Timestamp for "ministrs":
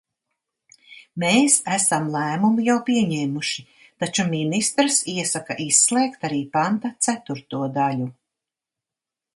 4.33-4.99